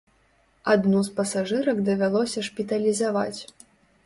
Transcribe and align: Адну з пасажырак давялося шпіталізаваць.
Адну 0.75 1.03
з 1.09 1.13
пасажырак 1.19 1.83
давялося 1.91 2.45
шпіталізаваць. 2.49 3.41